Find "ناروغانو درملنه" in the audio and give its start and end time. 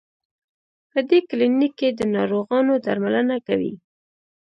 2.15-3.37